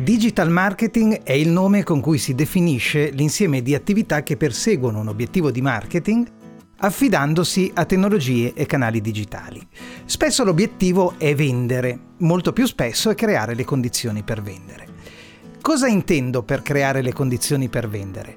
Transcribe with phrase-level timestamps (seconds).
[0.00, 5.08] Digital marketing è il nome con cui si definisce l'insieme di attività che perseguono un
[5.08, 6.24] obiettivo di marketing
[6.78, 9.60] affidandosi a tecnologie e canali digitali.
[10.04, 14.86] Spesso l'obiettivo è vendere, molto più spesso è creare le condizioni per vendere.
[15.60, 18.36] Cosa intendo per creare le condizioni per vendere?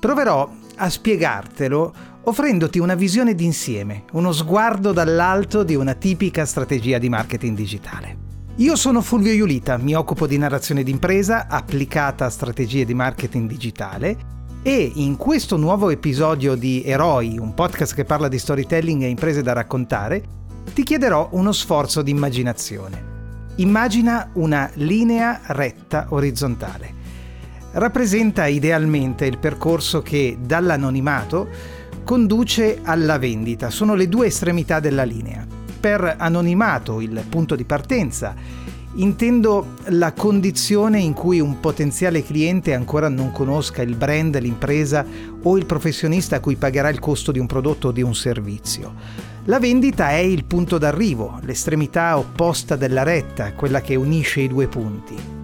[0.00, 7.08] Proverò a spiegartelo offrendoti una visione d'insieme, uno sguardo dall'alto di una tipica strategia di
[7.08, 8.25] marketing digitale.
[8.60, 14.16] Io sono Fulvio Iulita, mi occupo di narrazione d'impresa applicata a strategie di marketing digitale
[14.62, 19.42] e in questo nuovo episodio di Eroi, un podcast che parla di storytelling e imprese
[19.42, 20.24] da raccontare,
[20.72, 23.02] ti chiederò uno sforzo di immaginazione.
[23.56, 26.94] Immagina una linea retta orizzontale.
[27.72, 31.46] Rappresenta idealmente il percorso che dall'anonimato
[32.04, 33.68] conduce alla vendita.
[33.68, 35.55] Sono le due estremità della linea.
[35.78, 38.34] Per anonimato, il punto di partenza,
[38.96, 45.04] Intendo la condizione in cui un potenziale cliente ancora non conosca il brand, l'impresa
[45.42, 48.94] o il professionista a cui pagherà il costo di un prodotto o di un servizio.
[49.44, 54.66] La vendita è il punto d'arrivo, l'estremità opposta della retta, quella che unisce i due
[54.66, 55.35] punti.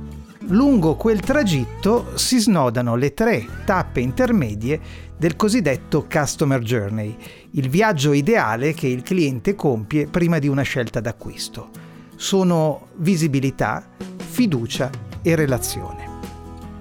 [0.49, 4.81] Lungo quel tragitto si snodano le tre tappe intermedie
[5.17, 7.17] del cosiddetto Customer Journey,
[7.53, 11.71] il viaggio ideale che il cliente compie prima di una scelta d'acquisto
[12.17, 14.91] sono visibilità, fiducia
[15.23, 16.11] e relazione.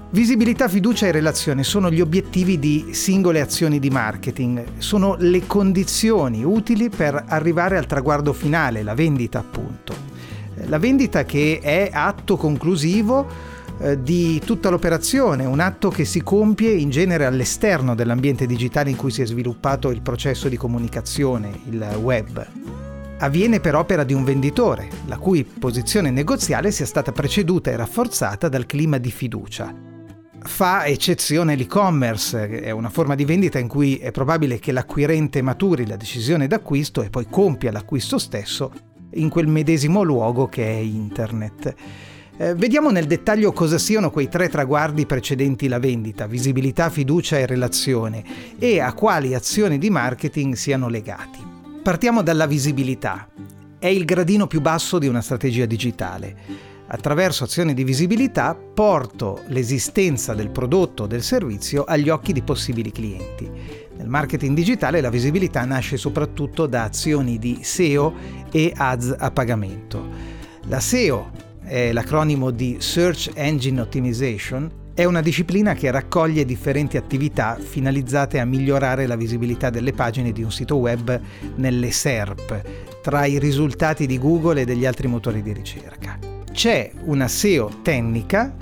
[0.09, 6.44] Visibilità, fiducia e relazione sono gli obiettivi di singole azioni di marketing, sono le condizioni
[6.44, 10.10] utili per arrivare al traguardo finale, la vendita appunto.
[10.66, 13.51] La vendita che è atto conclusivo
[13.81, 18.95] eh, di tutta l'operazione, un atto che si compie in genere all'esterno dell'ambiente digitale in
[18.95, 22.47] cui si è sviluppato il processo di comunicazione, il web
[23.21, 28.49] avviene per opera di un venditore, la cui posizione negoziale sia stata preceduta e rafforzata
[28.49, 29.73] dal clima di fiducia.
[30.43, 35.86] Fa eccezione l'e-commerce, è una forma di vendita in cui è probabile che l'acquirente maturi
[35.86, 38.71] la decisione d'acquisto e poi compia l'acquisto stesso
[39.13, 41.75] in quel medesimo luogo che è internet.
[42.42, 47.46] Eh, vediamo nel dettaglio cosa siano quei tre traguardi precedenti la vendita, visibilità, fiducia e
[47.46, 48.24] relazione,
[48.58, 51.38] e a quali azioni di marketing siano legati.
[51.84, 53.28] Partiamo dalla visibilità.
[53.78, 56.36] È il gradino più basso di una strategia digitale.
[56.88, 62.92] Attraverso azioni di visibilità porto l'esistenza del prodotto o del servizio agli occhi di possibili
[62.92, 63.48] clienti.
[63.98, 68.16] Nel marketing digitale la visibilità nasce soprattutto da azioni di SEO
[68.52, 70.10] e ads a pagamento.
[70.66, 77.58] La SEO è l'acronimo di Search Engine Optimization è una disciplina che raccoglie differenti attività
[77.58, 81.17] finalizzate a migliorare la visibilità delle pagine di un sito web
[81.55, 82.61] nelle SERP,
[83.02, 86.20] tra i risultati di Google e degli altri motori di ricerca.
[86.52, 88.54] C'è una SEO tecnica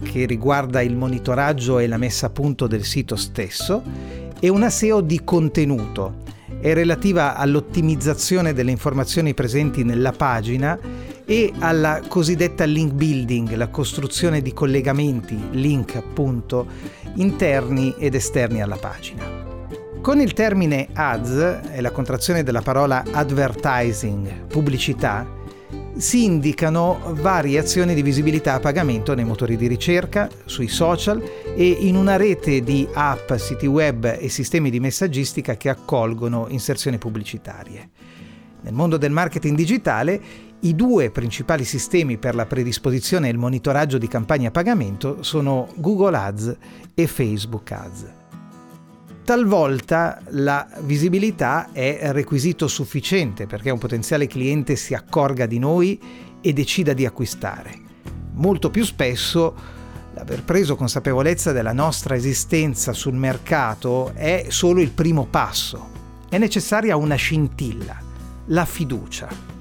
[0.00, 3.82] che riguarda il monitoraggio e la messa a punto del sito stesso
[4.38, 6.20] e una SEO di contenuto.
[6.60, 10.78] È relativa all'ottimizzazione delle informazioni presenti nella pagina
[11.24, 16.66] e alla cosiddetta link building, la costruzione di collegamenti, link appunto,
[17.14, 19.50] interni ed esterni alla pagina.
[20.00, 25.40] Con il termine ads, è la contrazione della parola advertising, pubblicità,
[25.96, 31.22] si indicano varie azioni di visibilità a pagamento nei motori di ricerca, sui social
[31.54, 36.98] e in una rete di app, siti web e sistemi di messaggistica che accolgono inserzioni
[36.98, 37.90] pubblicitarie.
[38.62, 40.20] Nel mondo del marketing digitale
[40.64, 45.68] i due principali sistemi per la predisposizione e il monitoraggio di campagne a pagamento sono
[45.76, 46.56] Google Ads
[46.94, 48.04] e Facebook Ads.
[49.24, 56.00] Talvolta la visibilità è requisito sufficiente perché un potenziale cliente si accorga di noi
[56.40, 57.80] e decida di acquistare.
[58.34, 59.54] Molto più spesso
[60.14, 65.90] l'aver preso consapevolezza della nostra esistenza sul mercato è solo il primo passo.
[66.28, 67.96] È necessaria una scintilla,
[68.46, 69.51] la fiducia.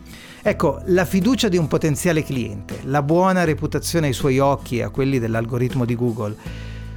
[0.44, 4.90] Ecco, la fiducia di un potenziale cliente, la buona reputazione ai suoi occhi e a
[4.90, 6.36] quelli dell'algoritmo di Google,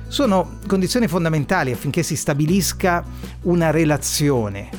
[0.09, 3.05] sono condizioni fondamentali affinché si stabilisca
[3.43, 4.71] una relazione,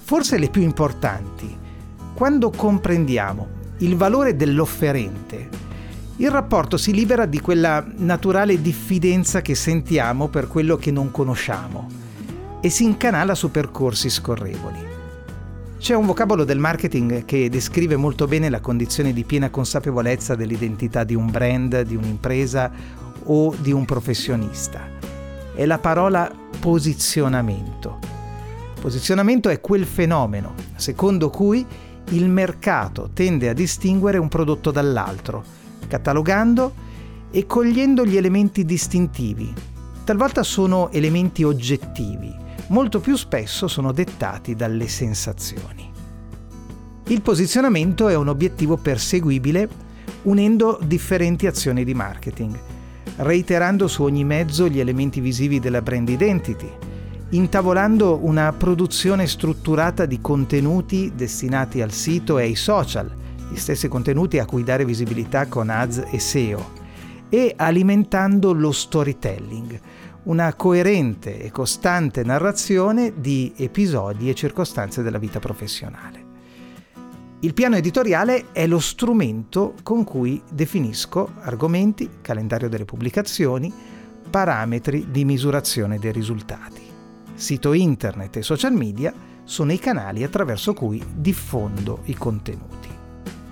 [0.00, 1.54] forse le più importanti.
[2.14, 3.48] Quando comprendiamo
[3.78, 5.62] il valore dell'offerente
[6.18, 11.88] il rapporto si libera di quella naturale diffidenza che sentiamo per quello che non conosciamo
[12.60, 14.83] e si incanala su percorsi scorrevoli.
[15.84, 21.04] C'è un vocabolo del marketing che descrive molto bene la condizione di piena consapevolezza dell'identità
[21.04, 22.72] di un brand, di un'impresa
[23.24, 24.80] o di un professionista.
[25.54, 27.98] È la parola posizionamento.
[28.80, 31.66] Posizionamento è quel fenomeno secondo cui
[32.12, 35.44] il mercato tende a distinguere un prodotto dall'altro
[35.86, 36.72] catalogando
[37.30, 39.52] e cogliendo gli elementi distintivi.
[40.02, 42.34] Talvolta sono elementi oggettivi,
[42.68, 45.92] molto più spesso sono dettati dalle sensazioni.
[47.06, 49.68] Il posizionamento è un obiettivo perseguibile
[50.22, 52.58] unendo differenti azioni di marketing,
[53.16, 56.70] reiterando su ogni mezzo gli elementi visivi della brand identity,
[57.30, 63.10] intavolando una produzione strutturata di contenuti destinati al sito e ai social,
[63.50, 66.82] gli stessi contenuti a cui dare visibilità con ads e SEO
[67.28, 69.80] e alimentando lo storytelling,
[70.24, 76.22] una coerente e costante narrazione di episodi e circostanze della vita professionale.
[77.40, 83.70] Il piano editoriale è lo strumento con cui definisco argomenti, calendario delle pubblicazioni,
[84.30, 86.80] parametri di misurazione dei risultati.
[87.34, 89.12] Sito internet e social media
[89.44, 92.88] sono i canali attraverso cui diffondo i contenuti.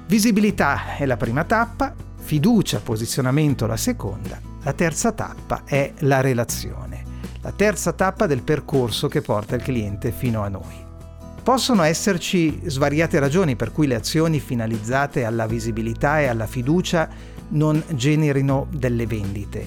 [0.06, 7.02] Visibilità è la prima tappa, fiducia, posizionamento la seconda, la terza tappa è la relazione,
[7.40, 10.90] la terza tappa del percorso che porta il cliente fino a noi.
[11.42, 17.08] Possono esserci svariate ragioni per cui le azioni finalizzate alla visibilità e alla fiducia
[17.48, 19.60] non generino delle vendite.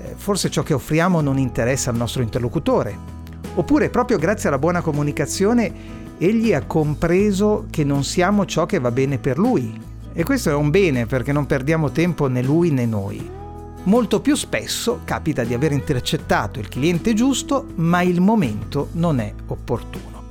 [0.00, 2.96] Eh, forse ciò che offriamo non interessa al nostro interlocutore,
[3.56, 8.90] oppure proprio grazie alla buona comunicazione egli ha compreso che non siamo ciò che va
[8.90, 9.78] bene per lui.
[10.14, 13.40] E questo è un bene perché non perdiamo tempo né lui né noi.
[13.84, 19.34] Molto più spesso capita di aver intercettato il cliente giusto, ma il momento non è
[19.46, 20.22] opportuno.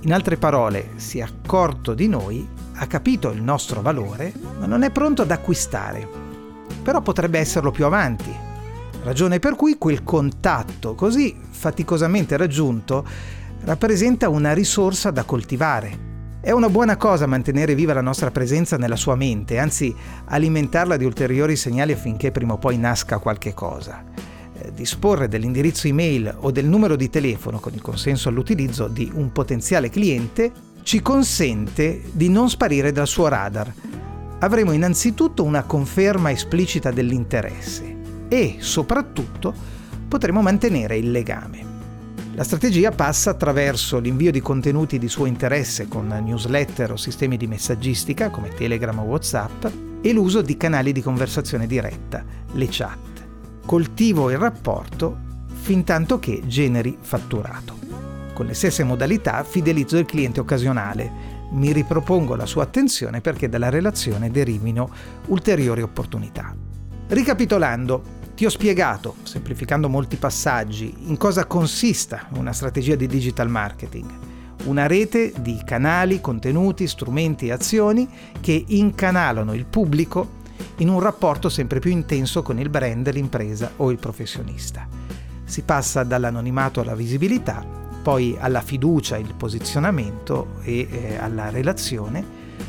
[0.00, 4.82] In altre parole, si è accorto di noi, ha capito il nostro valore, ma non
[4.82, 6.06] è pronto ad acquistare.
[6.82, 8.30] Però potrebbe esserlo più avanti.
[9.02, 13.06] Ragione per cui quel contatto così faticosamente raggiunto
[13.64, 16.07] rappresenta una risorsa da coltivare.
[16.40, 19.92] È una buona cosa mantenere viva la nostra presenza nella sua mente, anzi
[20.26, 24.04] alimentarla di ulteriori segnali affinché prima o poi nasca qualche cosa.
[24.54, 29.32] Eh, disporre dell'indirizzo email o del numero di telefono con il consenso all'utilizzo di un
[29.32, 30.52] potenziale cliente
[30.84, 33.74] ci consente di non sparire dal suo radar.
[34.38, 37.96] Avremo innanzitutto una conferma esplicita dell'interesse
[38.28, 39.52] e soprattutto
[40.06, 41.67] potremo mantenere il legame.
[42.38, 47.48] La strategia passa attraverso l'invio di contenuti di suo interesse con newsletter o sistemi di
[47.48, 49.64] messaggistica come Telegram o WhatsApp
[50.00, 53.26] e l'uso di canali di conversazione diretta, le chat.
[53.66, 55.18] Coltivo il rapporto
[55.52, 57.76] fin tanto che generi fatturato.
[58.32, 61.10] Con le stesse modalità fidelizzo il cliente occasionale,
[61.50, 64.88] mi ripropongo la sua attenzione perché dalla relazione derivino
[65.26, 66.54] ulteriori opportunità.
[67.08, 74.08] Ricapitolando, ti ho spiegato, semplificando molti passaggi, in cosa consista una strategia di digital marketing.
[74.66, 78.08] Una rete di canali, contenuti, strumenti e azioni
[78.40, 80.36] che incanalano il pubblico
[80.76, 84.86] in un rapporto sempre più intenso con il brand, l'impresa o il professionista.
[85.42, 87.66] Si passa dall'anonimato alla visibilità,
[88.00, 92.24] poi alla fiducia, il posizionamento e eh, alla relazione,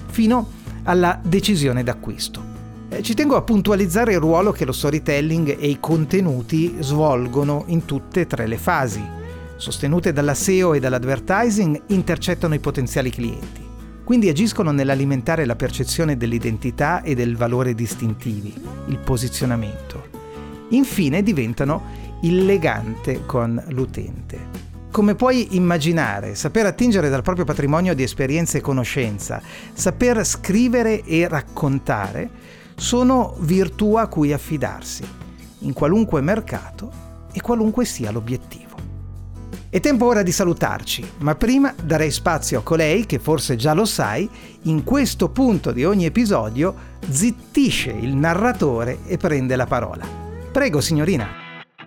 [0.08, 0.50] fino
[0.82, 2.49] alla decisione d'acquisto.
[2.92, 7.86] Eh, ci tengo a puntualizzare il ruolo che lo storytelling e i contenuti svolgono in
[7.86, 9.18] tutte e tre le fasi.
[9.58, 13.68] Sostenute dalla SEO e dall'advertising, intercettano i potenziali clienti.
[14.04, 18.52] Quindi agiscono nell'alimentare la percezione dell'identità e del valore distintivi,
[18.88, 20.08] il posizionamento.
[20.70, 21.84] Infine diventano
[22.22, 24.68] il legante con l'utente.
[24.90, 29.40] Come puoi immaginare, saper attingere dal proprio patrimonio di esperienze e conoscenza,
[29.74, 35.04] saper scrivere e raccontare, sono virtù a cui affidarsi,
[35.60, 36.90] in qualunque mercato
[37.32, 38.68] e qualunque sia l'obiettivo.
[39.70, 43.86] È tempo ora di salutarci, ma prima darei spazio a colei che forse già lo
[43.86, 44.28] sai,
[44.64, 46.74] in questo punto di ogni episodio
[47.08, 50.08] zittisce il narratore e prende la parola.
[50.52, 51.28] Prego signorina.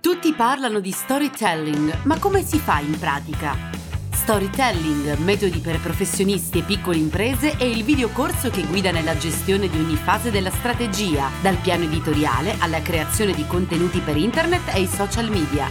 [0.01, 3.82] Tutti parlano di storytelling, ma come si fa in pratica?
[4.23, 9.77] Storytelling, metodi per professionisti e piccole imprese è il videocorso che guida nella gestione di
[9.77, 14.87] ogni fase della strategia, dal piano editoriale alla creazione di contenuti per internet e i
[14.87, 15.69] social media.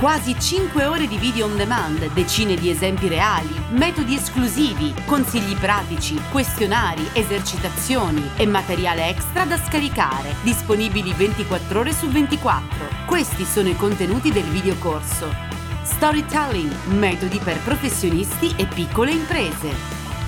[0.00, 6.20] Quasi 5 ore di video on demand, decine di esempi reali, metodi esclusivi, consigli pratici,
[6.32, 13.04] questionari, esercitazioni e materiale extra da scaricare, disponibili 24 ore su 24.
[13.06, 15.45] Questi sono i contenuti del videocorso.
[15.86, 19.70] Storytelling, metodi per professionisti e piccole imprese.